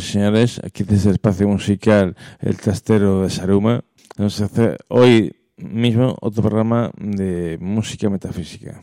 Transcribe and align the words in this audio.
Señores, 0.00 0.60
aquí 0.64 0.82
desde 0.82 1.10
el 1.10 1.14
espacio 1.16 1.46
musical 1.46 2.16
El 2.40 2.56
Trastero 2.56 3.22
de 3.22 3.30
Saruma, 3.30 3.84
nos 4.16 4.40
hace 4.40 4.76
hoy 4.88 5.36
mismo 5.56 6.16
otro 6.20 6.42
programa 6.42 6.90
de 6.96 7.58
música 7.60 8.08
metafísica. 8.08 8.82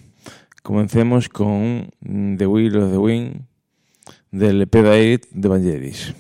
Comencemos 0.62 1.28
con 1.28 1.90
The 2.02 2.46
Wheel 2.46 2.78
of 2.78 2.92
the 2.92 2.98
Wind 2.98 3.42
del 4.32 4.62
EP 4.62 4.76
de 5.32 5.48
Vangelis. 5.48 6.14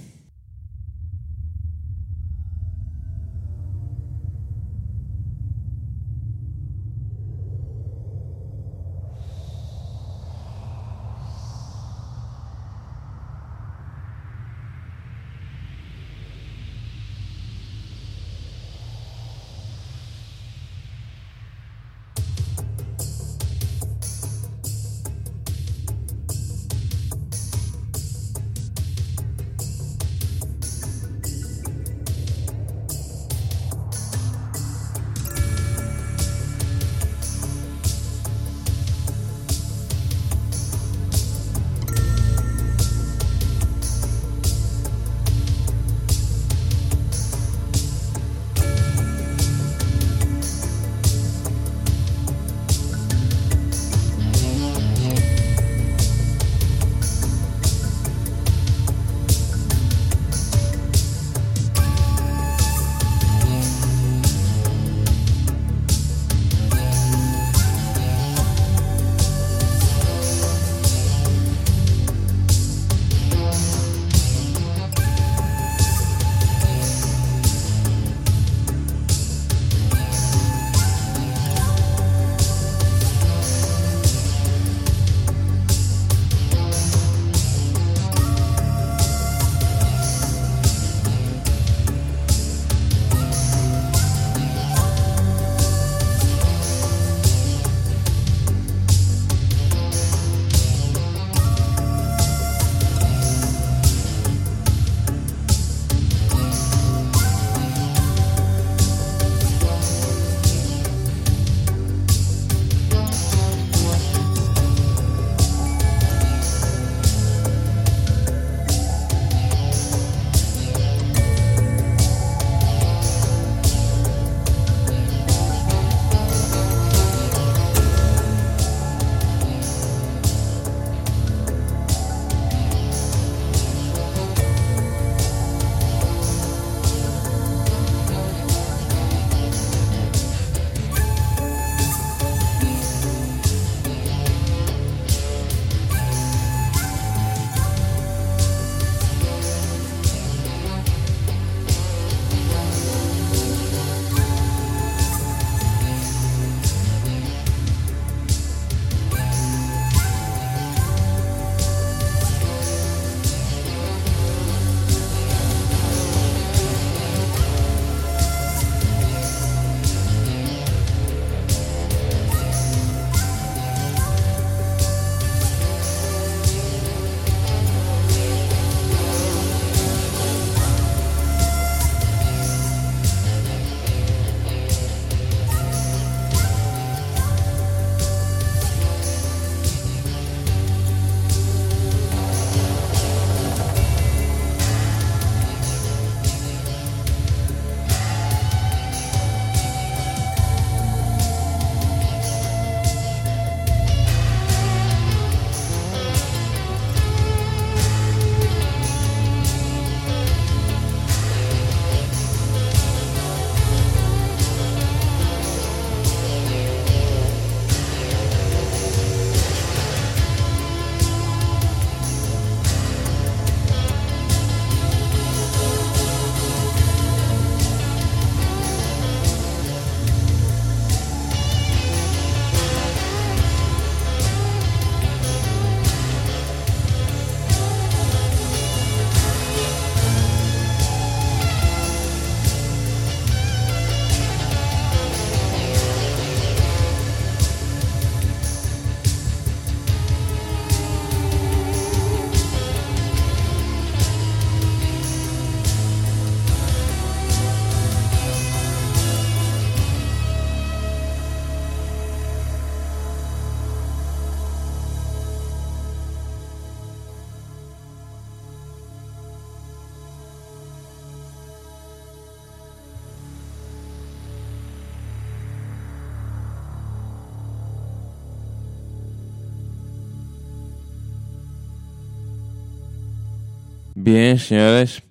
Bien, 284.07 284.39
señores. 284.39 285.03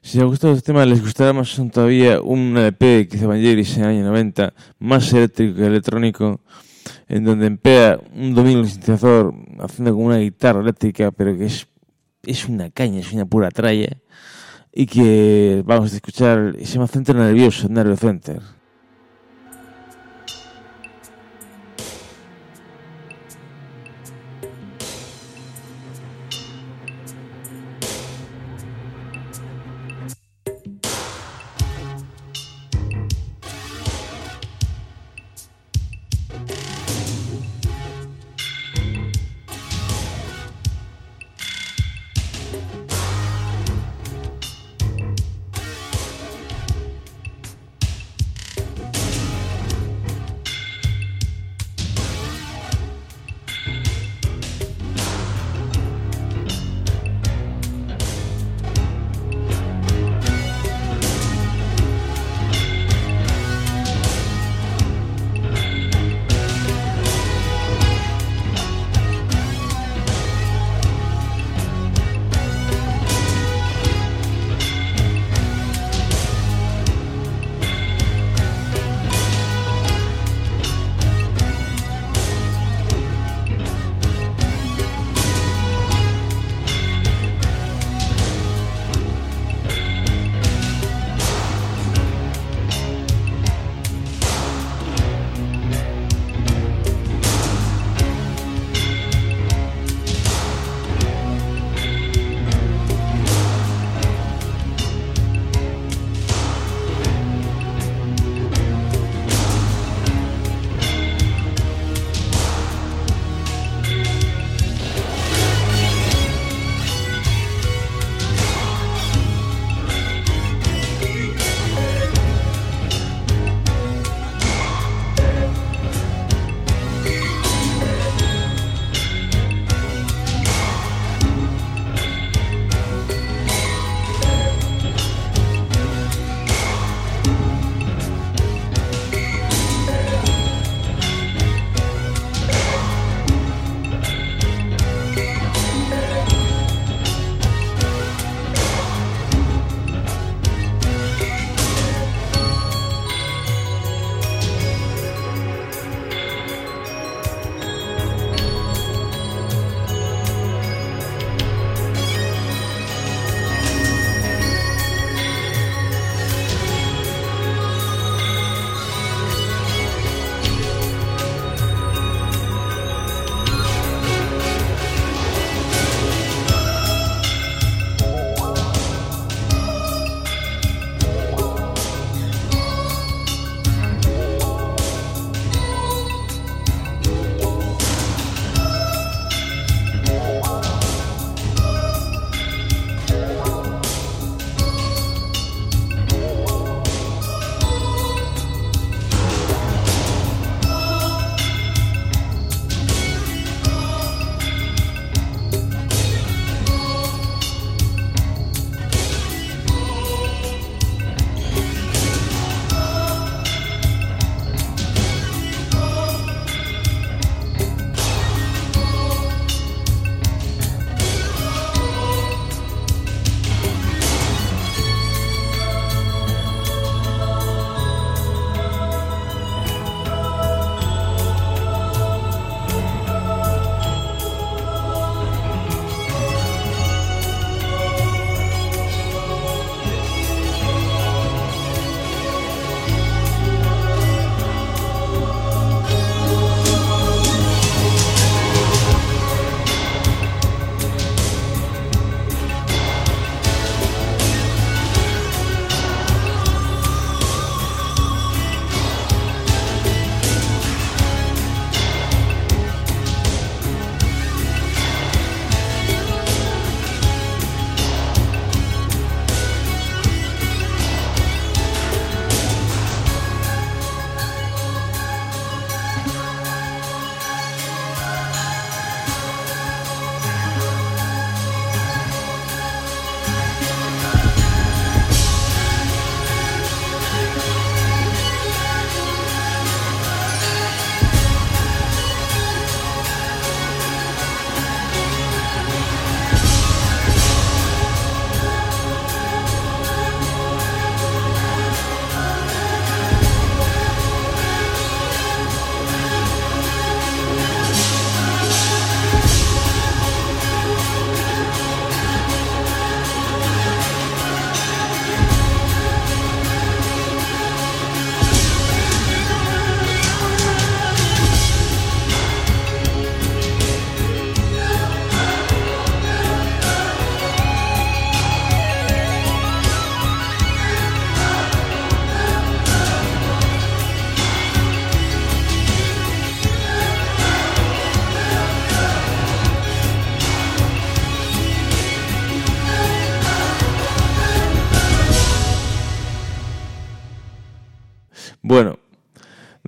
Si 0.00 0.18
os 0.18 0.24
gustado 0.24 0.54
este 0.54 0.68
tema, 0.68 0.86
les 0.86 1.02
gustará 1.02 1.34
más 1.34 1.54
todavía 1.70 2.22
un 2.22 2.56
LP 2.56 3.06
que 3.06 3.18
hizo 3.18 3.28
Vangelis 3.28 3.76
en 3.76 3.82
el 3.82 3.90
año 3.90 4.04
90, 4.04 4.54
más 4.78 5.12
eléctrico 5.12 5.56
que 5.56 5.66
electrónico, 5.66 6.40
en 7.08 7.24
donde 7.24 7.46
emplea 7.46 8.00
un 8.14 8.34
dominio 8.34 8.64
sintetizador 8.64 9.34
haciendo 9.60 9.92
como 9.92 10.06
una 10.06 10.16
guitarra 10.16 10.62
eléctrica, 10.62 11.10
pero 11.10 11.36
que 11.36 11.44
es, 11.44 11.68
es 12.22 12.48
una 12.48 12.70
caña, 12.70 13.00
es 13.00 13.12
una 13.12 13.26
pura 13.26 13.50
tralla, 13.50 13.98
y 14.72 14.86
que 14.86 15.62
vamos 15.66 15.92
a 15.92 15.96
escuchar, 15.96 16.56
se 16.56 16.64
llama 16.64 16.86
Centro 16.86 17.18
Nervioso, 17.18 17.68
Nervio 17.68 17.98
Center. 17.98 18.40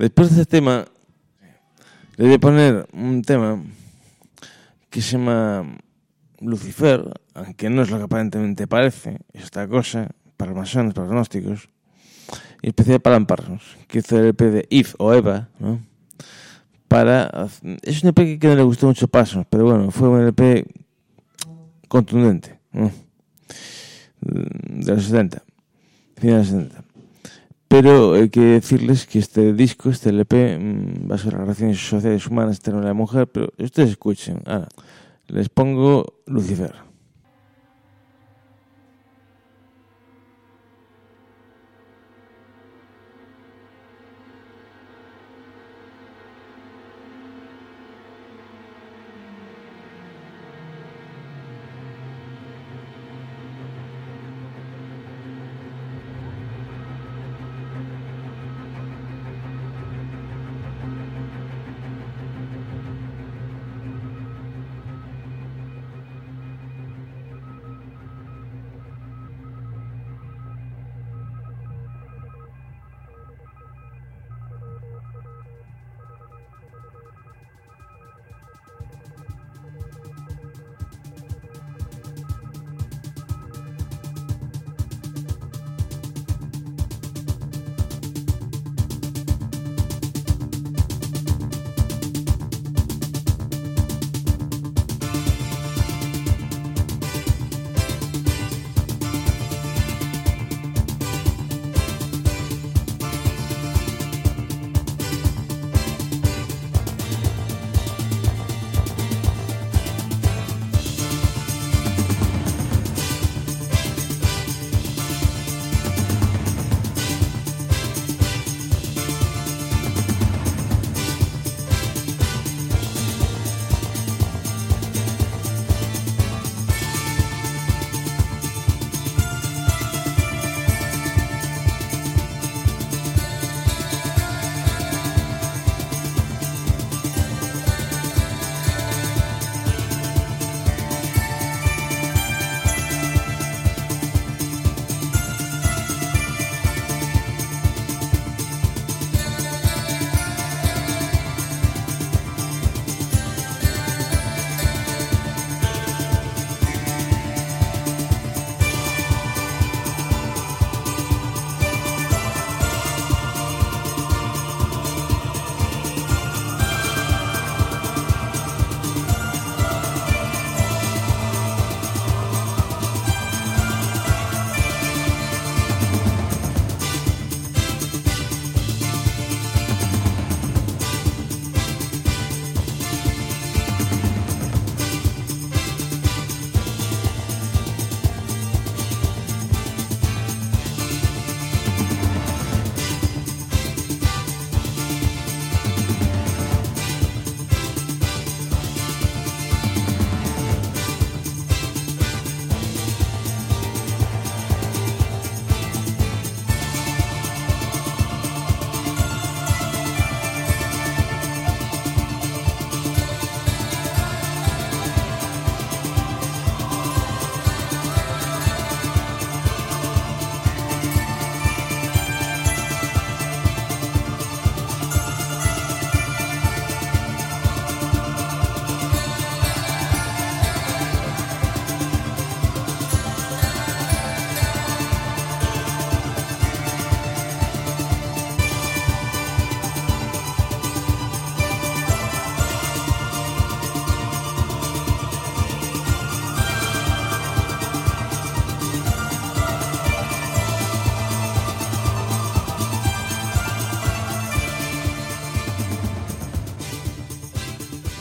Después 0.01 0.35
de 0.35 0.43
este 0.43 0.57
tema, 0.57 0.87
le 2.17 2.25
voy 2.25 2.35
a 2.35 2.39
poner 2.39 2.89
un 2.93 3.23
tema 3.23 3.63
que 4.89 5.01
se 5.01 5.13
llama 5.13 5.79
Lucifer, 6.41 7.05
aunque 7.35 7.71
no 7.71 7.83
es 7.83 7.91
lo 7.91 7.99
que 7.99 8.05
aparentemente 8.05 8.67
parece, 8.67 9.19
esta 9.33 9.69
cosa, 9.69 10.09
para 10.37 10.55
masones, 10.55 10.95
para 10.95 11.07
gnósticos, 11.09 11.69
y 12.63 12.69
especial 12.69 13.01
para 13.01 13.21
Parsons, 13.21 13.63
que 13.89 13.99
hizo 13.99 14.19
el 14.19 14.29
EP 14.29 14.41
de 14.41 14.67
If 14.71 14.95
o 14.99 15.13
Eva, 15.13 15.49
¿no? 15.59 15.81
Para, 16.89 17.49
es 17.83 18.03
un 18.03 18.09
EP 18.09 18.39
que 18.41 18.49
no 18.49 18.57
le 18.57 18.63
gustó 18.63 18.87
mucho 18.87 19.07
Pasos, 19.07 19.47
pero 19.49 19.65
bueno, 19.65 19.91
fue 19.91 20.09
un 20.09 20.27
EP 20.27 20.67
contundente, 21.89 22.59
de 24.21 24.95
los 24.95 25.05
70, 25.05 25.43
finales 26.17 26.53
de 26.53 26.59
los 26.59 26.69
70. 26.69 26.90
Pero 27.71 28.15
hay 28.15 28.31
que 28.31 28.41
decirles 28.41 29.07
que 29.07 29.21
este 29.21 29.53
disco, 29.53 29.91
este 29.91 30.09
LP, 30.09 30.59
mm, 30.59 31.09
va 31.09 31.17
sobre 31.19 31.37
las 31.37 31.43
relaciones 31.47 31.79
sociales 31.79 32.27
humanas 32.27 32.57
entre 32.57 32.75
la 32.83 32.95
mujer, 32.95 33.29
pero 33.29 33.53
ustedes 33.59 33.91
escuchen. 33.91 34.43
Ahora, 34.45 34.67
les 35.29 35.49
pongo 35.49 36.05
Lucifer. 36.27 36.90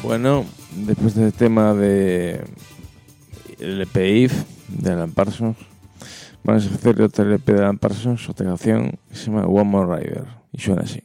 Bueno, 0.10 0.44
después 0.76 1.14
del 1.14 1.32
tema 1.34 1.76
de 1.76 2.44
el 3.60 3.88
de 3.88 4.92
Alan 4.92 5.12
Parsons, 5.12 5.56
vamos 6.44 6.66
a 6.66 6.74
hacer 6.74 7.00
otro 7.00 7.32
EP 7.32 7.46
de 7.46 7.60
Alan 7.60 7.78
Parsons, 7.78 8.28
otra 8.28 8.48
canción 8.48 8.98
que 9.08 9.16
se 9.16 9.28
llama 9.28 9.46
One 9.46 9.66
More 9.66 10.00
Rider 10.00 10.26
y 10.52 10.62
suena 10.62 10.82
así. 10.82 11.04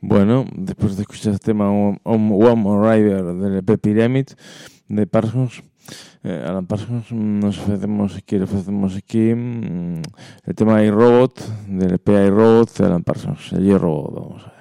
Bueno, 0.00 0.44
después 0.54 0.96
de 0.96 1.02
escuchar 1.02 1.34
este 1.34 1.52
tema 1.52 1.70
One 1.70 2.56
More 2.56 2.96
Rider 2.96 3.24
del 3.24 3.56
EP 3.56 3.80
Pyramid 3.80 4.26
de 4.88 5.06
Parsons, 5.06 5.62
eh, 6.22 6.44
Alan 6.46 6.66
Parsons, 6.66 7.12
nos 7.12 7.58
ofrecemos 7.58 8.16
aquí, 8.16 8.36
ofrecemos 8.36 8.96
aquí 8.96 9.34
mm, 9.34 10.02
el 10.44 10.54
tema 10.54 10.82
iRobot 10.82 11.40
del 11.68 11.94
EP 11.94 12.08
iRobot 12.08 12.76
de 12.76 12.86
Alan 12.86 13.02
Parsons, 13.02 13.52
el 13.52 13.78
robot 13.78 14.14
vamos 14.14 14.42
a 14.42 14.46
ver. 14.46 14.53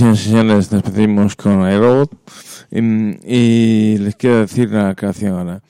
Señores, 0.00 0.46
nos 0.46 0.70
despedimos 0.70 1.36
con 1.36 1.60
iRobot 1.70 2.10
em, 2.70 3.18
y 3.22 3.98
les 3.98 4.16
quiero 4.16 4.40
decir 4.40 4.68
una 4.68 4.94
canción 4.94 5.34
ahora. 5.34 5.62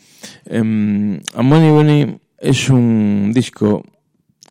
Um, 0.48 1.18
Ammonia 1.34 1.72
Bunny 1.72 2.20
es 2.38 2.70
un 2.70 3.32
disco 3.34 3.82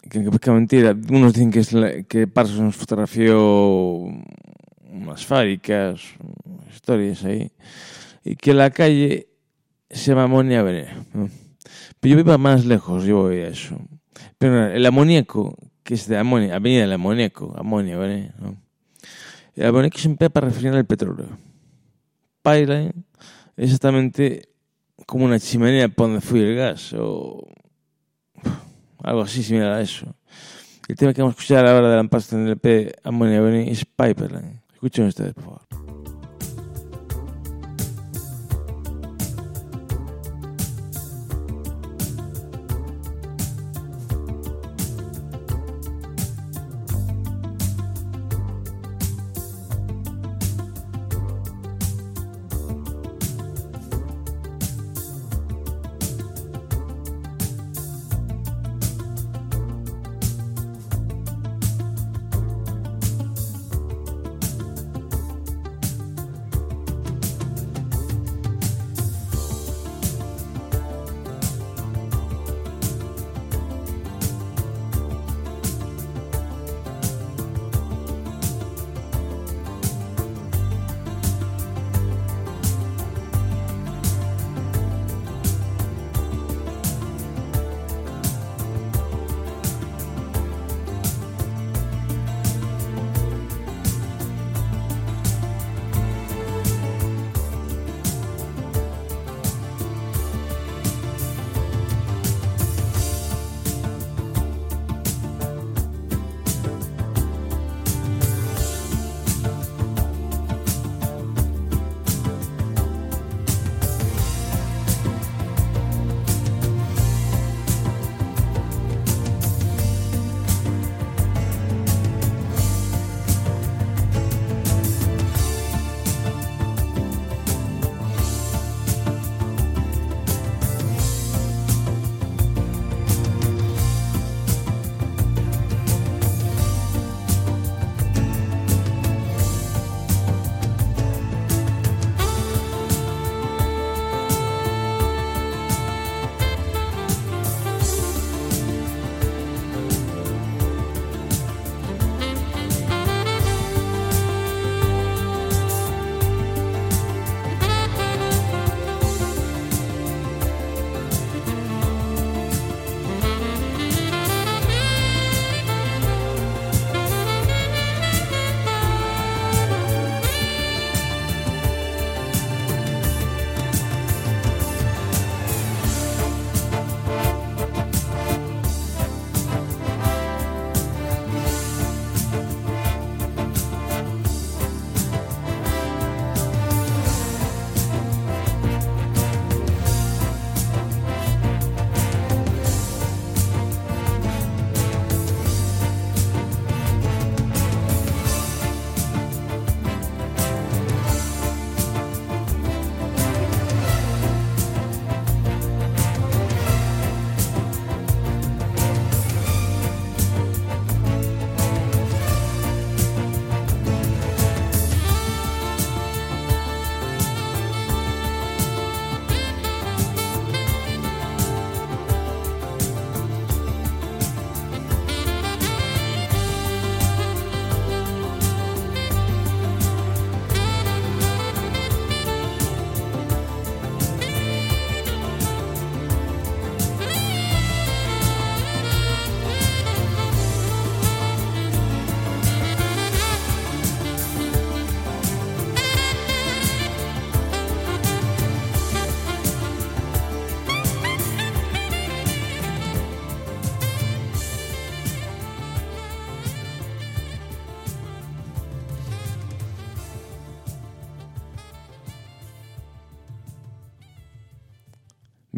que, 0.10 0.30
que 0.30 0.52
mentira, 0.52 0.94
unos 1.10 1.32
dicen 1.32 1.50
que, 1.50 1.60
es 1.60 1.72
la, 1.72 2.04
que 2.04 2.28
Parsons 2.28 2.76
fotografió 2.76 3.40
unas 4.92 5.26
fábricas, 5.26 6.02
historias 6.74 7.24
ahí, 7.24 7.50
y 8.26 8.36
que 8.36 8.54
la 8.54 8.72
calle 8.72 9.30
se 9.90 10.12
llama 10.12 10.24
Ammonia 10.24 10.62
Bunny. 10.62 10.84
Pero 12.02 12.16
yo 12.16 12.20
iba 12.20 12.38
más 12.38 12.66
lejos, 12.66 13.06
yo 13.06 13.22
voy 13.22 13.38
a 13.38 13.48
eso. 13.48 13.80
Pero 14.38 14.68
el 14.68 14.86
amoníaco, 14.86 15.56
que 15.84 15.94
es 15.94 16.06
de 16.10 16.18
amonia, 16.18 16.58
Avenida 16.58 16.82
del 16.82 16.92
Amoníaco, 16.92 17.56
amonia, 17.58 17.98
¿vale? 17.98 18.34
¿no? 18.42 18.69
El 19.60 19.66
amoníaco 19.66 19.98
se 19.98 20.08
emplea 20.08 20.30
para 20.30 20.48
refrigerar 20.48 20.78
el 20.78 20.86
petróleo. 20.86 21.38
Pipeline 22.42 22.94
es 23.58 23.66
exactamente 23.66 24.48
como 25.06 25.26
una 25.26 25.38
chimenea 25.38 25.90
para 25.90 26.08
donde 26.08 26.22
fluye 26.22 26.52
el 26.52 26.56
gas, 26.56 26.94
o 26.98 27.46
algo 29.04 29.22
así 29.22 29.44
similar 29.44 29.74
a 29.74 29.82
eso. 29.82 30.16
El 30.88 30.96
tema 30.96 31.14
que 31.14 31.22
vamos 31.22 31.36
a 31.36 31.38
escuchar 31.38 31.68
ahora 31.68 31.90
de 31.90 31.96
la 31.98 32.04
pasta 32.06 32.38
en 32.38 32.48
el 32.48 32.58
EP 32.58 32.96
Ammonia 33.04 33.42
Bunny 33.42 33.70
es 33.70 33.84
Pipeline. 33.84 34.62
Escuchen 34.72 35.08
ustedes, 35.08 35.34
por 35.34 35.44
favor. 35.44 35.79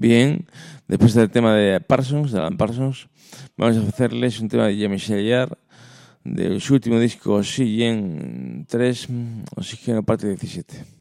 Bien, 0.01 0.47
después 0.87 1.13
del 1.13 1.29
tema 1.29 1.53
de 1.53 1.79
Parsons, 1.79 2.31
de 2.31 2.39
Alan 2.39 2.57
Parsons, 2.57 3.07
vamos 3.55 3.77
a 3.77 3.87
hacerles 3.87 4.39
un 4.39 4.49
tema 4.49 4.65
de 4.65 4.75
Jean-Michel 4.75 5.29
Jarre, 5.29 5.55
de 6.23 6.59
su 6.59 6.73
último 6.73 6.99
disco 6.99 7.35
Oxygen 7.35 8.65
3, 8.67 9.09
Oxígeno 9.55 10.01
parte 10.01 10.27
17. 10.27 11.00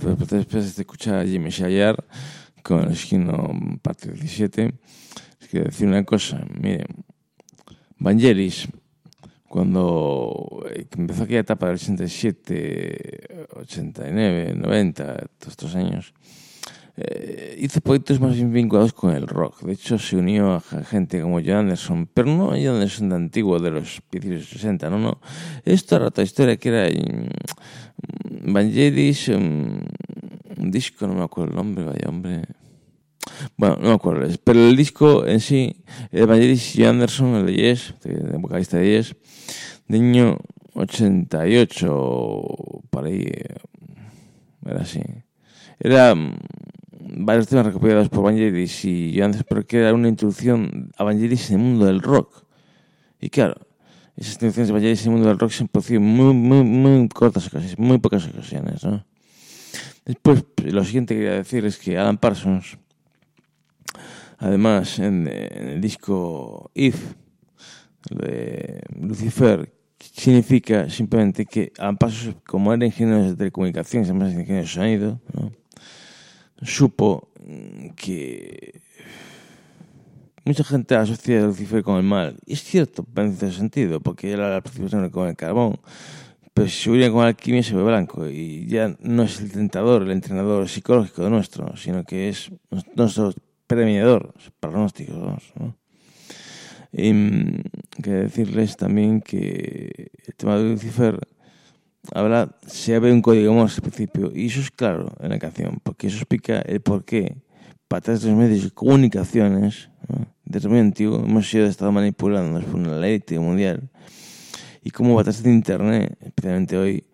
Después, 0.00 0.76
de 0.76 0.82
escuchar 0.82 1.14
a 1.16 1.24
Jimmy 1.24 1.50
Shayar 1.50 2.04
con 2.62 2.84
el 2.84 2.92
esquino 2.92 3.50
parte 3.82 4.10
17, 4.10 4.74
es 5.40 5.48
que 5.48 5.60
decir 5.60 5.86
una 5.86 6.04
cosa, 6.04 6.44
miren, 6.60 6.86
Vangelis, 7.98 8.68
cuando 9.48 10.66
empezó 10.96 11.22
aquella 11.22 11.40
etapa 11.40 11.66
del 11.66 11.76
87, 11.76 13.46
89, 13.54 14.54
90, 14.56 15.14
todos 15.38 15.52
estos 15.52 15.74
años, 15.76 16.12
eh, 16.96 17.56
hizo 17.60 17.80
proyectos 17.80 18.20
más 18.20 18.34
bien 18.34 18.52
vinculados 18.52 18.92
con 18.92 19.14
el 19.14 19.26
rock. 19.26 19.62
De 19.62 19.72
hecho, 19.72 19.98
se 19.98 20.16
unió 20.16 20.54
a 20.54 20.60
gente 20.60 21.20
como 21.20 21.40
John 21.40 21.56
Anderson, 21.56 22.08
pero 22.12 22.28
no 22.28 22.50
John 22.50 22.76
Anderson 22.76 23.08
de 23.08 23.16
antiguo, 23.16 23.58
de 23.58 23.70
los 23.72 24.00
principios 24.08 24.48
60, 24.48 24.90
no, 24.90 24.98
no. 24.98 25.20
Esto 25.64 25.96
era 25.96 26.06
otra 26.06 26.22
historia 26.22 26.56
que 26.56 26.68
era 26.68 26.88
mm, 26.88 27.28
Vangelis, 28.52 29.28
um, 29.28 29.80
un 30.58 30.70
disco, 30.70 31.06
no 31.06 31.14
me 31.14 31.22
acuerdo 31.22 31.50
el 31.50 31.56
nombre, 31.56 31.84
vaya 31.84 32.08
hombre. 32.08 32.42
Bueno, 33.56 33.76
no 33.80 33.88
me 33.88 33.94
acuerdo, 33.94 34.28
pero 34.44 34.60
el 34.60 34.76
disco 34.76 35.26
en 35.26 35.40
sí, 35.40 35.82
Vangelis 36.12 36.76
y 36.76 36.84
Anderson, 36.84 37.34
el 37.36 37.46
de 37.46 37.54
Yes, 37.54 37.94
de 38.02 38.38
vocalista 38.38 38.76
de 38.76 38.96
Yes, 38.96 39.16
de 39.88 39.98
año 39.98 40.38
88, 40.74 42.48
para 42.90 43.08
ahí, 43.08 43.26
era 44.66 44.82
así. 44.82 45.00
Era 45.78 46.14
mm, 46.14 46.34
varios 47.24 47.48
temas 47.48 47.66
recopilados 47.66 48.08
por 48.08 48.24
Vangelis 48.24 48.84
y 48.84 49.12
yo 49.12 49.24
antes 49.24 49.44
porque 49.44 49.78
era 49.78 49.94
una 49.94 50.08
introducción 50.08 50.90
a 50.96 51.04
Vangelis 51.04 51.50
en 51.50 51.60
el 51.60 51.66
mundo 51.66 51.86
del 51.86 52.00
rock. 52.00 52.44
Y 53.20 53.30
claro, 53.30 53.66
esas 54.16 54.34
introducciones 54.34 54.68
de 54.68 54.90
en 54.90 54.98
el 54.98 55.10
mundo 55.10 55.28
del 55.28 55.38
rock 55.38 55.50
se 55.50 55.64
han 55.64 55.68
producido 55.68 56.00
muy, 56.00 56.32
muy, 56.34 56.62
muy 56.62 57.08
cortas 57.08 57.46
ocasiones, 57.46 57.78
muy 57.78 57.98
pocas 57.98 58.26
ocasiones, 58.26 58.84
¿no? 58.84 59.04
Después, 60.04 60.44
lo 60.64 60.84
siguiente 60.84 61.14
que 61.14 61.20
quería 61.20 61.36
decir 61.36 61.64
es 61.64 61.78
que 61.78 61.98
Alan 61.98 62.18
Parsons, 62.18 62.78
además, 64.38 64.98
en, 64.98 65.26
el 65.26 65.80
disco 65.80 66.70
If, 66.74 67.14
de 68.10 68.82
Lucifer, 69.00 69.72
significa 69.98 70.90
simplemente 70.90 71.46
que 71.46 71.72
Alan 71.78 71.96
Parsons, 71.96 72.36
como 72.46 72.72
era 72.72 72.84
ingeniero 72.84 73.24
de 73.24 73.34
telecomunicaciones, 73.34 74.10
además 74.10 74.32
ingeniero 74.32 74.62
de 74.62 74.68
sonido, 74.68 75.20
¿no? 75.32 75.52
supo 76.62 77.30
que 77.96 78.80
mucha 80.44 80.64
gente 80.64 80.94
asocia 80.94 81.42
a 81.42 81.46
Lucifer 81.46 81.82
con 81.82 81.96
el 81.96 82.02
mal. 82.02 82.36
Y 82.46 82.54
es 82.54 82.62
cierto, 82.62 83.06
en 83.16 83.32
ese 83.32 83.52
sentido, 83.52 84.00
porque 84.00 84.30
era 84.30 84.48
la 84.50 84.60
participación 84.60 85.08
con 85.10 85.28
el 85.28 85.36
carbón. 85.36 85.78
Pero 86.52 86.68
si 86.68 86.84
se 86.84 86.90
unía 86.90 87.10
con 87.10 87.24
alquimia 87.24 87.62
se 87.62 87.74
ve 87.74 87.82
blanco 87.82 88.28
y 88.28 88.66
ya 88.66 88.94
no 89.00 89.24
es 89.24 89.40
el 89.40 89.50
tentador, 89.50 90.02
el 90.02 90.12
entrenador 90.12 90.68
psicológico 90.68 91.24
de 91.24 91.30
nuestro, 91.30 91.76
sino 91.76 92.04
que 92.04 92.28
es 92.28 92.52
nuestro 92.94 93.32
premiador, 93.66 94.32
pronósticos. 94.60 95.52
¿no? 95.58 95.76
Y 96.92 97.12
mm, 97.12 97.62
quería 98.00 98.20
decirles 98.20 98.76
también 98.76 99.20
que 99.20 100.12
el 100.26 100.34
tema 100.36 100.56
de 100.56 100.70
Lucifer 100.70 101.18
habla, 102.12 102.56
se 102.66 102.94
abre 102.94 103.12
un 103.12 103.22
código 103.22 103.52
más 103.54 103.76
al 103.76 103.82
principio, 103.82 104.30
y 104.32 104.46
eso 104.46 104.60
es 104.60 104.70
claro 104.70 105.12
en 105.20 105.30
la 105.30 105.38
canción, 105.40 105.80
porque 105.82 106.06
eso 106.06 106.18
explica 106.18 106.60
el 106.60 106.80
por 106.80 107.04
qué, 107.04 107.36
para 107.88 108.14
de 108.14 108.28
los 108.28 108.36
medios 108.36 108.64
de 108.64 108.70
comunicaciones, 108.70 109.90
desde 110.54 110.68
antiguo, 110.78 111.18
hemos 111.18 111.48
sido 111.48 111.66
estado 111.66 111.90
manipulando 111.90 112.60
por 112.60 112.76
una 112.76 112.96
ley 112.96 113.22
mundial, 113.38 113.90
y 114.82 114.90
cómo 114.90 115.18
través 115.20 115.42
de 115.42 115.50
Internet, 115.50 116.16
especialmente 116.20 116.76
hoy, 116.76 117.04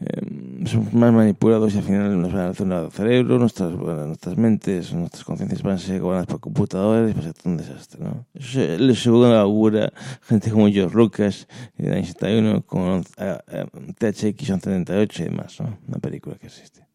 eh, 0.00 0.64
somos 0.64 0.94
más 0.94 1.12
manipulados 1.12 1.74
y 1.74 1.78
al 1.78 1.84
final 1.84 2.22
nos 2.22 2.32
van 2.32 2.42
a 2.42 2.48
hacer 2.48 2.66
un 2.66 2.90
cerebro, 2.90 3.38
nuestras, 3.38 3.74
nuestras 3.74 4.36
mentes, 4.38 4.94
nuestras 4.94 5.24
conciencias 5.24 5.62
van 5.62 5.74
a 5.74 5.78
ser 5.78 6.00
gobernadas 6.00 6.26
por 6.26 6.40
computadores, 6.40 7.14
va 7.14 7.20
a 7.20 7.22
ser 7.24 7.34
un 7.44 7.58
desastre, 7.58 8.02
¿no? 8.02 8.26
Eso 8.32 8.62
es 8.62 8.98
según 8.98 9.26
augura 9.26 9.92
gente 10.22 10.50
como 10.50 10.70
George 10.70 10.96
Lucas, 10.96 11.46
el 11.76 12.06
71, 12.06 12.62
con 12.62 13.02
THX 13.02 14.46
178 14.46 15.22
y 15.22 15.24
demás, 15.26 15.60
¿no? 15.60 15.76
Una 15.86 15.98
película 15.98 16.36
que 16.36 16.46
existe. 16.46 16.86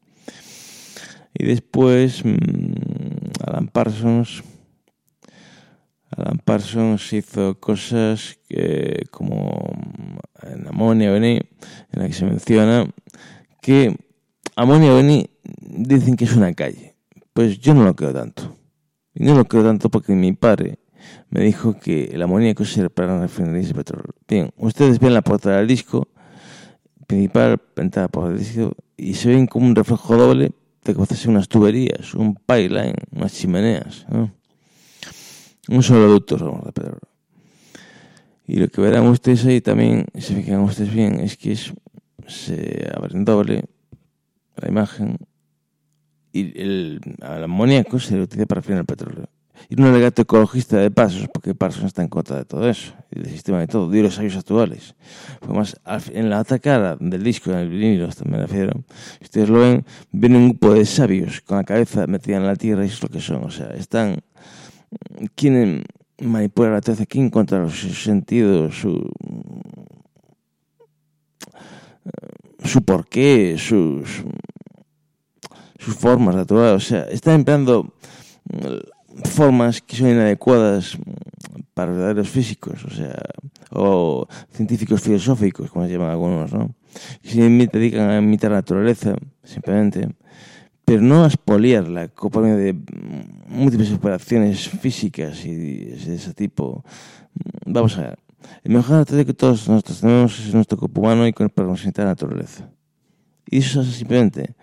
Y 1.35 1.45
después, 1.45 2.25
mmm, 2.25 2.73
Alan 3.45 3.67
Parsons... 3.67 4.43
Alan 6.15 6.39
Parsons 6.43 7.11
hizo 7.13 7.59
cosas 7.59 8.39
que, 8.47 9.03
como 9.11 9.69
en 10.43 10.67
Amonia 10.67 11.11
Beni, 11.11 11.39
en 11.91 12.01
la 12.01 12.07
que 12.07 12.13
se 12.13 12.25
menciona 12.25 12.87
que 13.61 13.97
Amonia 14.55 14.93
Beni 14.93 15.29
dicen 15.59 16.15
que 16.15 16.25
es 16.25 16.35
una 16.35 16.53
calle. 16.53 16.95
Pues 17.33 17.59
yo 17.59 17.73
no 17.73 17.83
lo 17.83 17.95
creo 17.95 18.13
tanto. 18.13 18.55
Y 19.13 19.23
no 19.23 19.35
lo 19.35 19.45
creo 19.45 19.63
tanto 19.63 19.89
porque 19.89 20.13
mi 20.13 20.31
padre 20.33 20.79
me 21.29 21.41
dijo 21.41 21.77
que 21.77 22.05
el 22.05 22.21
amoníaco 22.21 22.65
sirve 22.65 22.89
para 22.89 23.19
refinerías 23.19 23.67
de 23.67 23.73
petróleo. 23.73 24.13
Bien, 24.27 24.51
ustedes 24.57 24.99
ven 24.99 25.13
la 25.13 25.21
portada 25.21 25.57
del 25.57 25.67
disco, 25.67 26.07
principal, 27.07 27.61
ventana 27.75 28.07
por 28.07 28.31
el 28.31 28.39
disco, 28.39 28.73
y 28.97 29.13
se 29.15 29.29
ven 29.29 29.47
como 29.47 29.67
un 29.67 29.75
reflejo 29.75 30.15
doble 30.15 30.51
de 30.83 30.93
que 30.93 31.29
unas 31.29 31.47
tuberías, 31.47 32.13
un 32.13 32.35
pipeline, 32.35 32.95
unas 33.11 33.33
chimeneas. 33.33 34.05
Un 35.69 35.83
solo 35.83 36.07
ducto 36.07 36.37
de 36.65 36.71
petróleo. 36.71 36.99
Y 38.47 38.57
lo 38.57 38.67
que 38.67 38.81
verán 38.81 39.07
ustedes 39.07 39.45
ahí 39.45 39.61
también, 39.61 40.05
si 40.13 40.21
se 40.21 40.35
fijan 40.35 40.61
ustedes 40.61 40.93
bien, 40.93 41.19
es 41.19 41.35
que 41.35 41.55
se 42.27 42.91
abre 42.95 43.15
en 43.15 43.25
doble 43.25 43.65
la 44.55 44.69
imagen 44.69 45.17
y 46.35 46.61
el, 46.61 47.01
amoníaco 47.21 47.97
se 47.97 48.19
utiliza 48.19 48.45
para 48.45 48.59
refinar 48.59 48.81
el 48.81 48.85
petróleo. 48.85 49.29
Y 49.69 49.79
un 49.79 49.87
alegato 49.87 50.21
ecologista 50.21 50.75
de 50.77 50.91
pasos, 50.91 51.29
porque 51.33 51.55
Pasos 51.55 51.85
está 51.85 52.01
en 52.01 52.09
contra 52.09 52.37
de 52.37 52.43
todo 52.43 52.69
eso, 52.69 52.93
y 53.09 53.19
del 53.19 53.31
sistema 53.31 53.59
de 53.59 53.67
todo, 53.67 53.89
de 53.89 54.03
los 54.03 54.19
años 54.19 54.35
actuales. 54.35 54.95
Pues 55.39 55.53
más, 55.53 56.09
en 56.09 56.29
la 56.29 56.41
otra 56.41 56.59
cara 56.59 56.97
del 56.99 57.23
disco, 57.23 57.51
en 57.51 57.59
el 57.59 57.69
vinilo, 57.69 58.09
me 58.25 58.37
refiero, 58.37 58.73
si 59.19 59.23
ustedes 59.23 59.49
lo 59.49 59.61
ven, 59.61 59.85
ven 60.11 60.35
un 60.35 60.49
grupo 60.49 60.73
de 60.73 60.85
sabios 60.85 61.39
con 61.39 61.55
la 61.57 61.63
cabeza 61.63 62.05
metida 62.05 62.35
en 62.35 62.45
la 62.45 62.57
tierra 62.57 62.83
y 62.83 62.89
es 62.89 63.01
lo 63.01 63.07
que 63.07 63.21
son. 63.21 63.45
O 63.45 63.49
sea, 63.49 63.67
están, 63.67 64.17
quieren 65.35 65.83
manipular 66.21 66.71
la 66.71 66.81
tierra, 66.81 67.05
quieren 67.05 67.27
encontrar 67.27 67.69
su 67.69 67.89
sentido, 67.89 68.71
su 68.71 69.11
su 72.65 72.83
porqué, 72.83 73.55
sus, 73.57 74.23
sus 75.77 75.95
formas 75.95 76.35
de 76.35 76.41
actuar. 76.41 76.75
O 76.75 76.79
sea, 76.79 77.03
están 77.03 77.35
empleando 77.35 77.93
mm, 78.45 79.27
formas 79.29 79.81
que 79.81 79.95
son 79.95 80.09
inadecuadas 80.09 80.97
para 81.73 81.91
verdaderos 81.91 82.29
físicos, 82.29 82.85
o 82.85 82.89
sea, 82.89 83.15
o 83.71 84.27
científicos 84.51 85.01
filosóficos, 85.01 85.69
como 85.69 85.85
se 85.85 85.91
llaman 85.91 86.09
algunos, 86.09 86.53
¿no? 86.53 86.73
Que 87.21 87.29
se 87.29 87.41
dedican 87.49 88.09
a 88.09 88.17
imitar 88.17 88.51
la 88.51 88.57
naturaleza, 88.57 89.13
simplemente, 89.43 90.07
pero 90.85 91.01
no 91.01 91.23
a 91.23 91.27
expoliarla 91.27 92.07
por 92.07 92.43
medio 92.43 92.57
de 92.57 92.75
múltiples 93.47 93.91
operaciones 93.91 94.69
físicas 94.69 95.43
y 95.43 95.55
de 95.55 96.15
ese 96.15 96.33
tipo. 96.33 96.83
Vamos 97.65 97.97
a 97.97 98.01
ver. 98.01 98.19
El 98.63 98.73
mejor 98.73 98.97
arte 98.97 99.25
que 99.25 99.33
todos 99.33 99.67
nosotros 99.67 99.99
tenemos 99.99 100.39
es 100.39 100.53
nuestro 100.53 100.77
cuerpo 100.77 101.01
humano 101.01 101.27
y 101.27 101.33
con 101.33 101.51
la 101.55 102.05
naturaleza. 102.05 102.69
Y 103.47 103.57
eso 103.59 103.81
es 103.81 103.87
simplemente, 103.89 104.55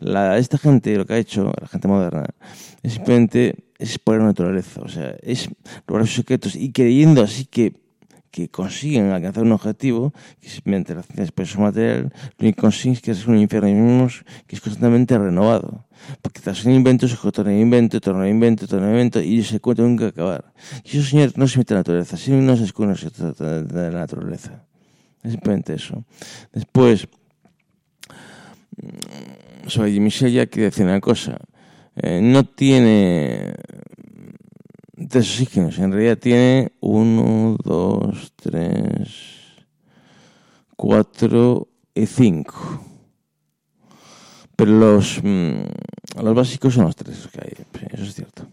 la, 0.00 0.38
esta 0.38 0.58
gente 0.58 0.96
lo 0.96 1.06
que 1.06 1.14
ha 1.14 1.18
hecho, 1.18 1.52
la 1.60 1.66
gente 1.66 1.88
moderna, 1.88 2.24
es 2.82 2.94
simplemente 2.94 3.54
es 3.78 4.00
la 4.06 4.18
naturaleza, 4.18 4.80
o 4.82 4.88
sea, 4.88 5.14
es 5.22 5.48
lograr 5.86 6.06
sus 6.06 6.16
secretos 6.16 6.56
y 6.56 6.72
creyendo 6.72 7.22
así 7.22 7.44
que, 7.44 7.74
que 8.30 8.48
consiguen 8.48 9.10
alcanzar 9.10 9.44
un 9.44 9.52
objetivo, 9.52 10.12
que 10.40 10.48
simplemente 10.48 10.94
la 10.94 11.02
ciencia 11.02 11.32
es 11.36 11.48
su 11.48 11.60
material, 11.60 12.12
lo 12.38 12.46
que 12.46 12.54
consiguen 12.54 12.94
es 12.94 13.02
que 13.02 13.10
es 13.12 13.26
un 13.26 13.38
infierno 13.38 14.08
que 14.46 14.56
es 14.56 14.60
constantemente 14.60 15.18
renovado. 15.18 15.86
Porque 16.22 16.40
tras 16.40 16.64
un 16.64 16.72
invento 16.72 17.08
se 17.08 17.16
torna 17.32 17.52
invento, 17.52 18.00
torna 18.00 18.28
invento, 18.28 18.66
torna 18.66 18.88
invento 18.88 19.20
y 19.20 19.42
se 19.42 19.60
cuenta 19.60 19.82
nunca 19.82 20.06
acabar. 20.06 20.52
Y 20.84 20.98
eso, 20.98 21.08
señor, 21.08 21.32
no 21.36 21.48
se 21.48 21.58
mete 21.58 21.74
a 21.74 21.76
la 21.76 21.80
naturaleza, 21.80 22.16
sino 22.16 22.40
no 22.40 22.56
se 22.56 22.62
desconoce 22.62 23.10
de 23.10 23.90
la 23.90 24.00
naturaleza. 24.00 24.64
Es 25.22 25.32
simplemente 25.32 25.74
eso. 25.74 26.04
Después, 26.52 27.08
mm, 28.76 29.68
sobre 29.68 29.92
Jimmy 29.92 30.10
ya 30.10 30.46
quiero 30.46 30.70
decir 30.70 30.84
una 30.84 31.00
cosa. 31.00 31.38
Eh, 31.96 32.20
no 32.22 32.44
tiene 32.44 33.54
tres 35.06 35.30
oxígenos, 35.30 35.78
en 35.78 35.92
realidad 35.92 36.18
tiene 36.18 36.72
uno, 36.80 37.56
dos, 37.62 38.32
tres, 38.36 39.08
cuatro 40.76 41.68
y 41.94 42.06
cinco. 42.06 42.82
Pero 44.56 44.72
los, 44.72 45.20
mm, 45.22 46.22
los 46.22 46.34
básicos 46.34 46.74
son 46.74 46.86
los 46.86 46.96
tres 46.96 47.28
que 47.28 47.40
hay, 47.40 47.52
eso 47.92 48.02
es 48.02 48.14
cierto. 48.14 48.46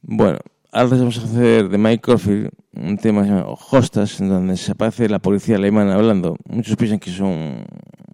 Bueno, 0.00 0.38
ahora 0.72 0.96
vamos 0.96 1.18
a 1.18 1.24
hacer 1.24 1.68
de 1.68 1.78
Mike 1.78 2.00
Corfield 2.00 2.50
un 2.76 2.96
tema 2.98 3.22
llamado 3.24 3.58
Hostas, 3.70 4.18
donde 4.18 4.56
se 4.56 4.72
aparece 4.72 5.08
la 5.08 5.18
policía 5.18 5.56
alemana 5.56 5.94
hablando. 5.94 6.36
Muchos 6.48 6.76
piensan 6.76 6.98
que 6.98 7.10
son 7.10 7.64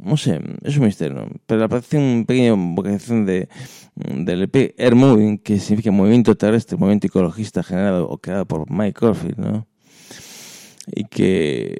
no 0.02 0.16
sé, 0.16 0.40
es 0.62 0.76
un 0.76 0.84
misterio, 0.84 1.28
pero 1.46 1.64
aparece 1.64 1.96
un 1.96 2.24
pequeño 2.26 2.56
vocación 2.56 3.24
de, 3.24 3.48
del 3.94 4.42
EP 4.42 4.74
Air 4.76 4.94
Moving, 4.96 5.38
que 5.38 5.58
significa 5.58 5.92
movimiento 5.92 6.34
terrestre, 6.34 6.76
movimiento 6.76 7.06
ecologista 7.06 7.62
generado 7.62 8.08
o 8.08 8.18
creado 8.18 8.46
por 8.46 8.70
Mike 8.70 8.94
Corfield, 8.94 9.38
¿no? 9.38 9.66
Y 10.86 11.04
que 11.04 11.76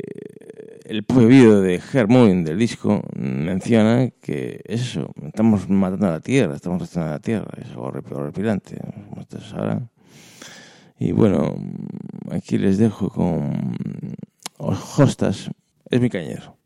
el 0.85 1.03
propio 1.03 1.26
vídeo 1.26 1.61
de 1.61 1.80
Air 1.93 2.09
Moving 2.09 2.45
del 2.45 2.59
disco 2.59 3.03
menciona 3.16 4.11
que 4.20 4.61
es 4.64 4.83
eso, 4.83 5.12
estamos 5.24 5.68
matando 5.68 6.07
a 6.07 6.12
la 6.12 6.20
Tierra, 6.20 6.55
estamos 6.55 6.80
destruyendo 6.80 7.11
a 7.11 7.16
la 7.16 7.20
Tierra, 7.20 7.49
es 7.61 7.70
algo 7.70 7.93
horripilante, 8.12 8.78
como 9.09 9.22
ustedes 9.22 9.47
sabrán. 9.47 9.91
Y 11.05 11.11
bueno, 11.11 11.57
aquí 12.31 12.59
les 12.59 12.79
dejo 12.79 13.11
con 13.11 13.75
Hostas, 14.57 15.51
es 15.91 16.01
mi 16.01 16.09
cañero. 16.09 16.57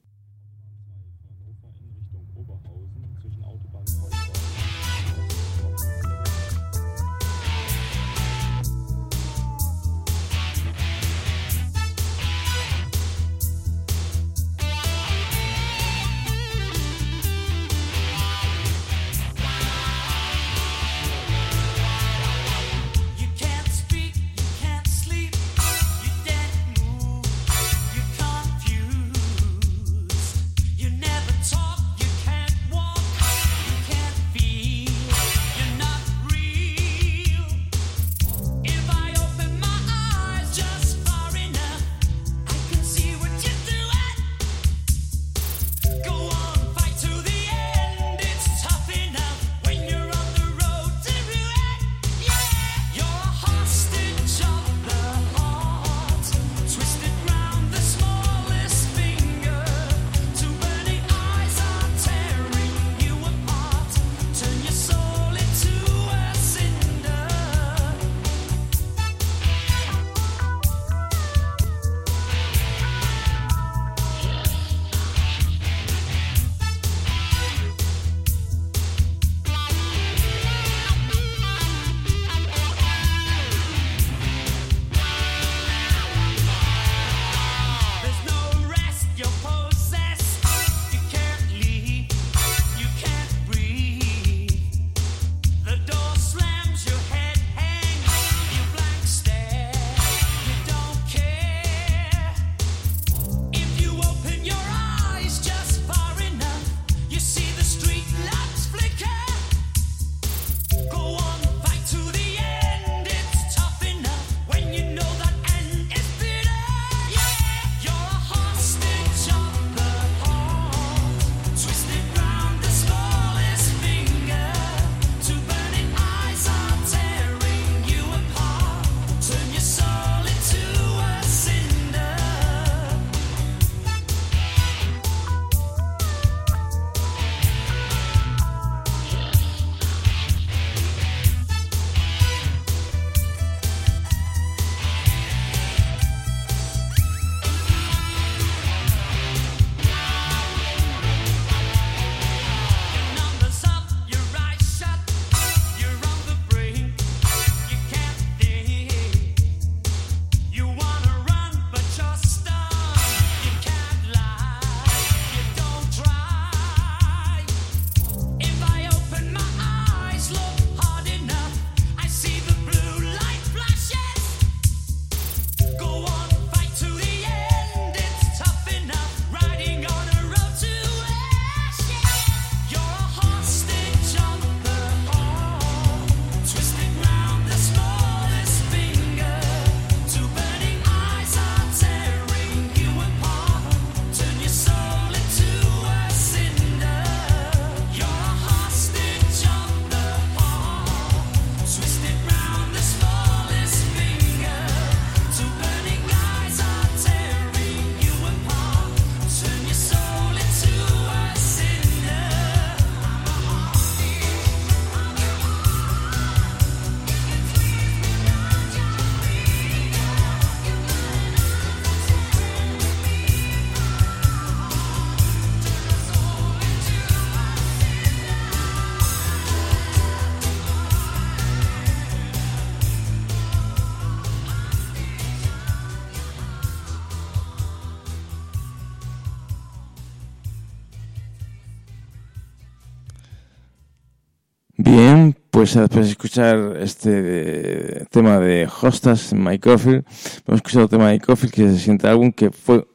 Pues 245.66 245.74
después 245.74 246.06
de 246.06 246.12
escuchar 246.12 246.76
este 246.78 248.06
tema 248.10 248.38
de 248.38 248.68
Hostas, 248.80 249.32
Mike 249.32 249.68
Caulfield, 249.68 250.04
hemos 250.46 250.58
escuchado 250.58 250.84
el 250.84 250.90
tema 250.90 251.10
de 251.10 251.14
Mike 251.14 251.48
que 251.50 251.70
se 251.70 251.78
siente 251.80 252.06
álbum 252.06 252.30
que 252.30 252.52
fue, 252.52 252.86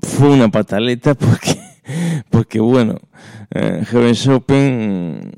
fue 0.00 0.30
una 0.30 0.48
pataleta 0.48 1.14
porque, 1.16 1.58
porque 2.30 2.60
bueno, 2.60 3.00
eh, 3.50 3.82
Heaven's 3.90 4.28
Open 4.28 5.32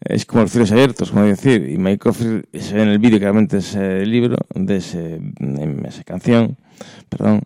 es 0.00 0.26
como 0.26 0.42
los 0.42 0.50
cielos 0.50 0.72
abiertos, 0.72 1.12
como 1.12 1.22
decir, 1.22 1.68
y 1.70 1.78
Mike 1.78 1.98
Caulfield 1.98 2.46
se 2.52 2.74
ve 2.74 2.82
en 2.82 2.88
el 2.88 2.98
vídeo 2.98 3.20
claramente 3.20 3.58
ese 3.58 4.04
libro, 4.04 4.36
de 4.52 4.78
ese, 4.78 5.20
esa 5.84 6.02
canción, 6.02 6.56
perdón, 7.08 7.42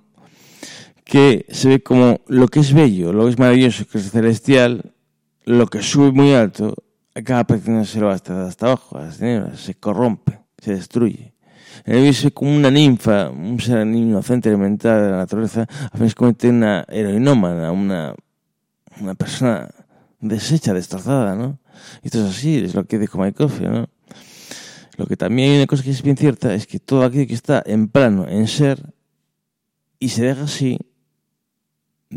que 1.05 1.45
se 1.51 1.69
ve 1.69 1.83
como 1.83 2.23
lo 2.29 2.49
que 2.49 2.61
es 2.61 2.73
bello, 2.73 3.13
lo 3.13 3.25
que 3.25 3.31
es 3.33 3.39
maravilloso, 3.39 3.87
que 3.87 3.99
es 3.99 4.11
celestial, 4.11 4.95
lo 5.45 5.67
que 5.67 5.83
sube 5.83 6.13
muy 6.13 6.33
alto, 6.33 6.75
acaba 7.15 7.45
pareciéndoselo 7.45 8.11
hasta, 8.11 8.47
hasta 8.47 8.67
abajo, 8.67 8.99
a 8.99 9.07
las 9.07 9.19
tinieblas, 9.19 9.61
se 9.61 9.75
corrompe, 9.75 10.41
se 10.59 10.75
destruye. 10.75 11.35
El 11.85 12.07
es 12.07 12.29
como 12.35 12.55
una 12.55 12.71
ninfa, 12.71 13.31
un 13.31 13.59
ser 13.61 13.87
inocente 13.87 14.49
elemental 14.49 15.03
de 15.03 15.11
la 15.11 15.17
naturaleza, 15.19 15.67
a 15.91 15.99
se 15.99 16.15
convierte 16.15 16.49
en 16.49 16.57
una 16.57 16.85
heroinómana, 16.89 17.73
una, 17.73 18.15
una 19.01 19.15
persona 19.15 19.69
deshecha, 20.21 20.75
destrozada, 20.75 21.35
¿no? 21.35 21.59
Esto 22.03 22.25
es 22.25 22.37
así, 22.37 22.59
es 22.59 22.75
lo 22.75 22.85
que 22.85 22.99
dijo 22.99 23.19
Mike 23.19 23.37
Coffey, 23.37 23.69
¿no? 23.69 23.89
Lo 24.97 25.07
que 25.07 25.17
también 25.17 25.51
hay 25.51 25.57
una 25.57 25.67
cosa 25.67 25.83
que 25.83 25.91
es 25.91 26.03
bien 26.03 26.17
cierta 26.17 26.55
es 26.55 26.67
que 26.67 26.79
todo 26.79 27.05
aquello 27.05 27.27
que 27.27 27.35
está 27.35 27.63
en 27.65 27.89
plano, 27.89 28.29
en 28.29 28.47
ser, 28.47 28.93
y 29.99 30.11
se 30.11 30.25
deja 30.25 30.43
así, 30.45 30.79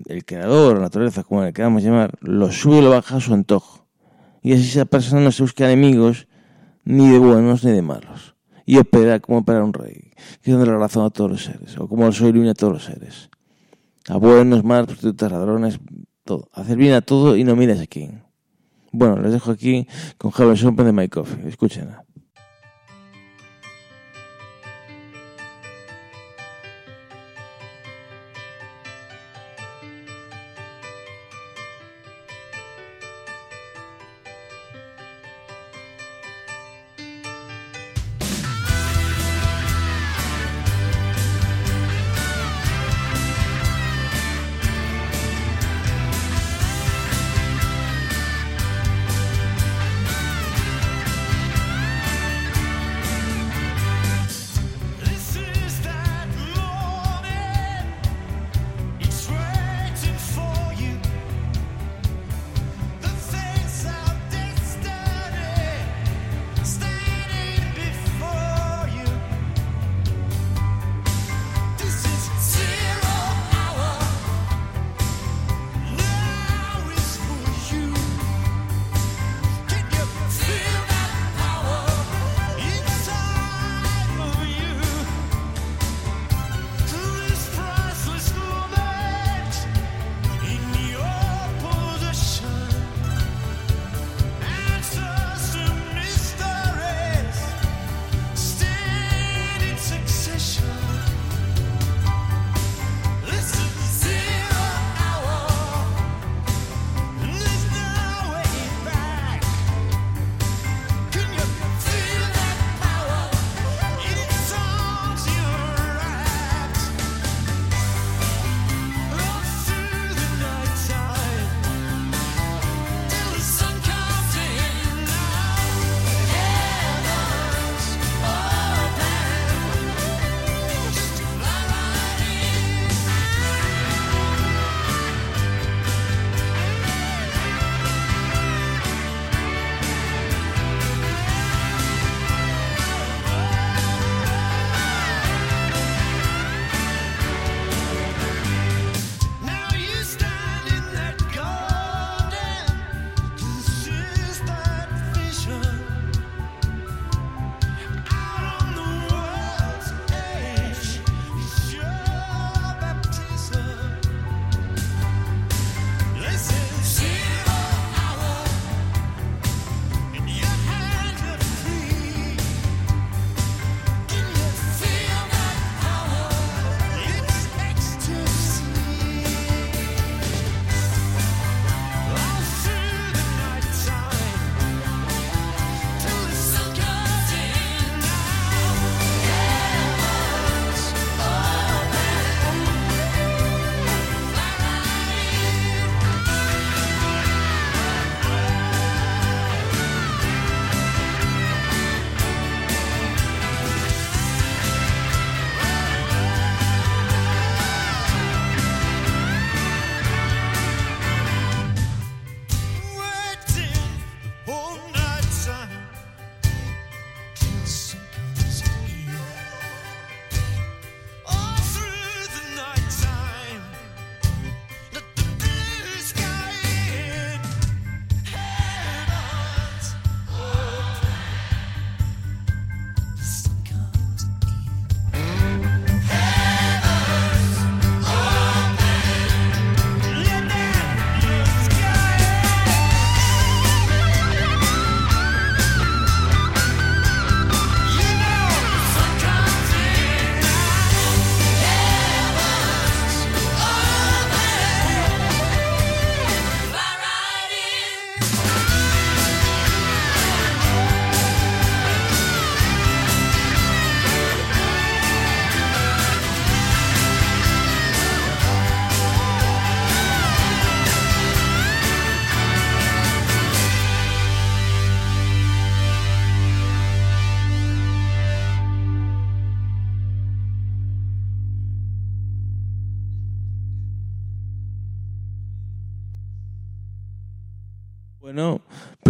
el 0.08 0.26
creador, 0.26 0.76
la 0.76 0.84
naturaleza, 0.84 1.24
como 1.24 1.44
le 1.44 1.54
queramos 1.54 1.84
llamar, 1.84 2.18
lo 2.20 2.52
sube 2.52 2.80
y 2.80 2.82
lo 2.82 2.90
baja 2.90 3.18
a 3.18 3.22
su 3.22 3.34
antojo. 3.34 3.83
Y 4.44 4.54
así 4.54 4.64
esa 4.64 4.86
persona 4.86 5.22
no 5.22 5.32
se 5.32 5.42
busca 5.42 5.66
enemigos 5.66 6.28
ni 6.84 7.10
de 7.10 7.18
buenos 7.18 7.64
ni 7.64 7.72
de 7.72 7.82
malos. 7.82 8.36
Y 8.66 8.78
opera 8.78 9.20
como 9.20 9.40
opera 9.40 9.64
un 9.64 9.74
rey, 9.74 10.12
que 10.42 10.52
es 10.52 10.58
la 10.58 10.78
razón 10.78 11.06
a 11.06 11.10
todos 11.10 11.32
los 11.32 11.44
seres, 11.44 11.78
o 11.78 11.88
como 11.88 12.06
el 12.08 12.14
sol 12.14 12.30
ilumina 12.30 12.52
a 12.52 12.54
todos 12.54 12.74
los 12.74 12.84
seres. 12.86 13.30
A 14.08 14.18
buenos, 14.18 14.64
malos, 14.64 14.88
prostitutas, 14.88 15.32
ladrones, 15.32 15.80
todo. 16.24 16.50
Hacer 16.54 16.78
bien 16.78 16.94
a 16.94 17.02
todo 17.02 17.38
y 17.38 17.44
no 17.44 17.56
mires 17.56 17.80
a 17.80 17.88
quién. 17.88 18.24
Bueno, 18.92 19.20
les 19.20 19.32
dejo 19.32 19.52
aquí 19.52 19.88
con 20.18 20.32
Javier 20.32 20.58
Sompen 20.58 20.86
de 20.86 20.92
My 20.92 21.08
Coffee. 21.08 21.48
Escuchen. 21.48 21.90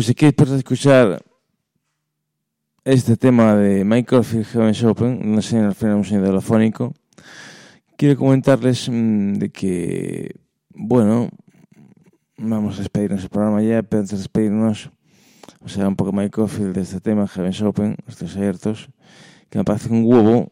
Si 0.03 0.15
quieres 0.15 0.49
escuchar 0.51 1.23
este 2.83 3.15
tema 3.15 3.55
de 3.55 3.85
Michael 3.85 4.25
Heaven 4.25 4.85
Open, 4.85 5.31
no 5.33 5.41
sé, 5.41 5.57
al 5.57 5.73
final 5.73 5.95
un 5.95 6.03
sonido 6.03 6.27
telefónico, 6.27 6.93
quiero 7.95 8.17
comentarles 8.17 8.89
mm, 8.89 9.33
de 9.35 9.49
que, 9.49 10.35
bueno, 10.75 11.29
vamos 12.37 12.75
a 12.75 12.79
despedirnos 12.79 13.21
del 13.21 13.29
programa 13.29 13.61
ya, 13.61 13.81
pero 13.83 14.01
antes 14.01 14.11
de 14.11 14.17
despedirnos, 14.17 14.91
o 15.61 15.69
sea, 15.69 15.87
un 15.87 15.95
poco 15.95 16.11
Michael 16.11 16.73
de 16.73 16.81
este 16.81 16.99
tema, 16.99 17.27
Heaven 17.27 17.65
Open, 17.65 17.95
estos 18.07 18.35
abiertos, 18.35 18.89
que 19.49 19.57
me 19.57 19.63
parece 19.63 19.89
un 19.89 20.03
huevo, 20.05 20.51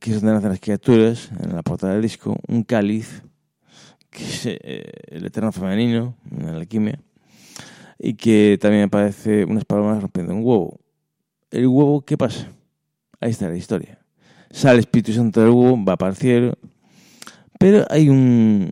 que 0.00 0.10
es 0.10 0.20
donde 0.20 0.34
nacen 0.34 0.50
las 0.50 0.60
criaturas, 0.60 1.30
en 1.40 1.54
la 1.54 1.62
portada 1.62 1.92
del 1.92 2.02
disco, 2.02 2.36
un 2.48 2.64
cáliz, 2.64 3.22
que 4.10 4.24
es 4.24 4.46
eh, 4.46 4.90
el 5.06 5.24
eterno 5.24 5.52
femenino, 5.52 6.16
en 6.30 6.46
la 6.46 6.56
alquimia, 6.56 6.98
y 7.98 8.14
que 8.14 8.58
también 8.60 8.82
me 8.82 8.88
parece 8.88 9.44
unas 9.44 9.64
palomas 9.64 10.00
rompiendo 10.02 10.34
un 10.34 10.44
huevo 10.44 10.80
el 11.50 11.66
huevo, 11.66 12.02
¿qué 12.02 12.16
pasa? 12.16 12.52
Ahí 13.20 13.30
está 13.30 13.48
la 13.48 13.56
historia. 13.56 13.98
Sale 14.50 14.74
el 14.74 14.80
Espíritu 14.80 15.12
Santo 15.12 15.40
del 15.40 15.50
huevo, 15.50 15.82
va 15.84 15.96
para 15.96 16.10
el 16.10 16.16
cielo, 16.16 16.58
pero 17.58 17.86
hay 17.90 18.08
un... 18.08 18.70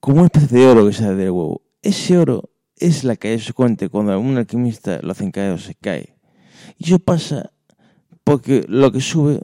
como 0.00 0.18
una 0.18 0.26
especie 0.26 0.58
de 0.58 0.66
oro 0.66 0.86
que 0.86 0.92
sale 0.92 1.14
del 1.14 1.30
huevo. 1.30 1.62
Ese 1.82 2.18
oro 2.18 2.50
es 2.76 3.04
la 3.04 3.16
caída 3.16 3.38
subsecuente 3.38 3.88
cuando 3.88 4.18
un 4.18 4.36
alquimista 4.36 5.00
lo 5.02 5.12
hacen 5.12 5.30
caer 5.30 5.52
o 5.52 5.58
se 5.58 5.74
cae. 5.74 6.16
Y 6.78 6.86
eso 6.86 6.98
pasa 6.98 7.52
porque 8.24 8.64
lo 8.68 8.92
que 8.92 9.00
sube 9.00 9.40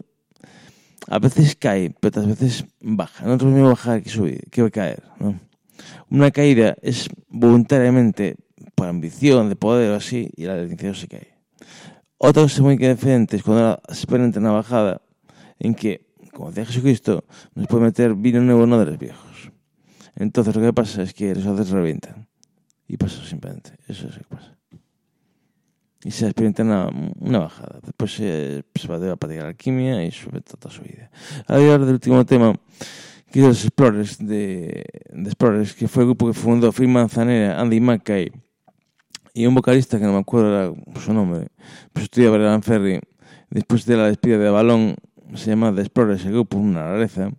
a 1.08 1.18
veces 1.18 1.56
cae, 1.56 1.90
pero 1.90 2.08
otras 2.08 2.26
veces 2.26 2.64
baja. 2.80 3.24
No 3.24 3.34
es 3.34 3.42
lo 3.42 3.48
mismo 3.50 3.68
bajar 3.68 4.02
que 4.02 4.10
subir, 4.10 4.48
que 4.50 4.70
caer. 4.70 5.02
¿no? 5.18 5.38
Una 6.10 6.30
caída 6.30 6.76
es 6.82 7.08
voluntariamente 7.28 8.36
por 8.74 8.88
ambición, 8.88 9.48
de 9.48 9.56
poder 9.56 9.90
o 9.90 9.96
así, 9.96 10.30
y 10.36 10.44
la 10.44 10.54
bendición 10.54 10.94
se 10.94 11.08
cae. 11.08 11.38
Otra 12.18 12.42
cosa 12.42 12.62
muy 12.62 12.76
diferente 12.76 13.36
es 13.36 13.42
cuando 13.42 13.80
se 13.88 13.94
experimenta 13.94 14.40
una 14.40 14.52
bajada 14.52 15.02
en 15.58 15.74
que, 15.74 16.06
como 16.32 16.48
decía 16.48 16.66
Jesucristo, 16.66 17.24
nos 17.54 17.66
puede 17.66 17.84
meter 17.84 18.14
vino 18.14 18.40
nuevo 18.40 18.66
no 18.66 18.78
de 18.78 18.86
los 18.86 18.98
viejos. 18.98 19.52
Entonces 20.16 20.54
lo 20.54 20.62
que 20.62 20.72
pasa 20.72 21.02
es 21.02 21.14
que 21.14 21.34
los 21.34 21.46
haces 21.46 21.70
revientan. 21.70 22.28
Y 22.88 22.96
pasa 22.96 23.24
simplemente. 23.24 23.72
Eso 23.86 24.08
es 24.08 24.16
lo 24.16 24.22
que 24.22 24.34
pasa. 24.34 24.56
Y 26.02 26.10
se 26.10 26.24
experimenta 26.26 26.62
una, 26.62 26.88
una 27.20 27.38
bajada. 27.38 27.80
Después 27.84 28.14
se, 28.14 28.64
se 28.74 28.88
va 28.88 29.12
a 29.12 29.16
practicar 29.16 29.46
alquimia 29.46 30.04
y 30.04 30.10
sube 30.10 30.40
toda 30.40 30.74
su 30.74 30.82
vida. 30.82 31.10
Ahora 31.46 31.78
del 31.78 31.94
último 31.94 32.24
tema, 32.24 32.54
que 33.30 33.40
es 33.40 33.46
los 33.46 33.64
Explorers, 33.64 34.18
de, 34.18 34.84
de 35.12 35.22
Explorers, 35.22 35.74
que 35.74 35.88
fue 35.88 36.02
el 36.02 36.08
grupo 36.08 36.26
que 36.28 36.34
fundó 36.34 36.72
Phil 36.72 36.88
Manzanera, 36.88 37.60
Andy 37.60 37.80
Mackay 37.80 38.32
y 39.38 39.46
un 39.46 39.54
vocalista 39.54 39.98
que 39.98 40.04
no 40.04 40.14
me 40.14 40.18
acuerdo 40.18 40.76
su 41.00 41.12
nombre, 41.12 41.46
pues 41.92 42.04
estudiaba 42.04 42.54
en 42.54 42.62
Ferry, 42.62 43.00
después 43.50 43.86
de 43.86 43.96
la 43.96 44.08
despedida 44.08 44.38
de 44.38 44.50
Balón, 44.50 44.96
se 45.34 45.50
llama 45.50 45.72
The 45.72 45.82
Explorers, 45.82 46.24
el 46.24 46.32
grupo, 46.32 46.58
una 46.58 46.82
rareza, 46.82 47.30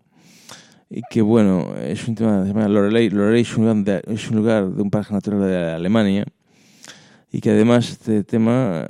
y 0.89 1.01
que 1.09 1.21
bueno, 1.21 1.75
es 1.75 2.07
un 2.07 2.15
tema, 2.15 2.43
se 2.43 2.53
llama 2.53 2.69
Lorelei, 2.69 3.09
Lorelei 3.09 3.41
es 3.41 3.57
un, 3.57 3.65
lugar 3.65 3.83
de, 3.83 4.13
es 4.13 4.29
un 4.29 4.37
lugar 4.37 4.69
de 4.69 4.81
un 4.81 4.89
parque 4.89 5.13
natural 5.13 5.41
de 5.41 5.71
Alemania, 5.73 6.25
y 7.33 7.41
que 7.41 7.51
además 7.51 7.89
este 7.89 8.23
tema, 8.23 8.87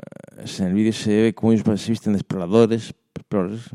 en 0.60 0.66
el 0.68 0.74
vídeo 0.76 0.94
se 0.94 1.10
ve 1.10 1.34
como 1.34 1.52
ellos 1.52 1.82
se 1.82 1.92
visten 1.92 2.14
de 2.14 2.20
exploradores, 2.20 2.94
explorers, 3.16 3.72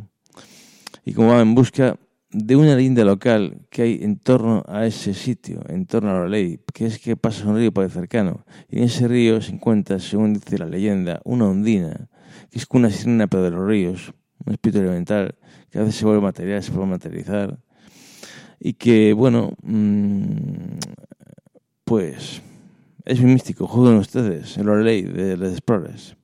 y 1.04 1.12
como 1.12 1.30
van 1.30 1.40
en 1.40 1.54
busca 1.56 1.98
de 2.34 2.56
una 2.56 2.74
linda 2.74 3.04
local 3.04 3.60
que 3.70 3.82
hay 3.82 4.00
en 4.02 4.18
torno 4.18 4.64
a 4.66 4.86
ese 4.86 5.14
sitio, 5.14 5.62
en 5.68 5.86
torno 5.86 6.10
a 6.10 6.20
la 6.20 6.28
ley, 6.28 6.58
que 6.72 6.86
es 6.86 6.98
que 6.98 7.16
pasa 7.16 7.46
un 7.46 7.56
río 7.56 7.72
por 7.72 7.84
el 7.84 7.90
cercano. 7.90 8.44
Y 8.68 8.78
en 8.78 8.84
ese 8.84 9.06
río 9.06 9.40
se 9.40 9.52
encuentra, 9.52 10.00
según 10.00 10.34
dice 10.34 10.58
la 10.58 10.66
leyenda, 10.66 11.20
una 11.24 11.48
ondina, 11.48 12.08
que 12.50 12.58
es 12.58 12.66
una 12.70 12.90
sirena 12.90 13.28
pero 13.28 13.44
de 13.44 13.50
los 13.52 13.66
ríos, 13.66 14.12
un 14.44 14.52
espíritu 14.52 14.80
elemental, 14.80 15.36
que 15.70 15.78
a 15.78 15.82
veces 15.82 15.94
se 15.94 16.04
vuelve 16.06 16.22
material, 16.22 16.60
se 16.60 16.72
puede 16.72 16.88
materializar. 16.88 17.56
Y 18.58 18.72
que, 18.72 19.12
bueno, 19.12 19.52
mmm, 19.62 20.78
pues 21.84 22.42
es 23.04 23.20
muy 23.20 23.32
místico, 23.32 23.68
juzguen 23.68 23.98
ustedes, 23.98 24.58
en 24.58 24.66
la 24.66 24.76
ley 24.76 25.02
de 25.02 25.36
los 25.36 25.52
Explorers. 25.52 26.16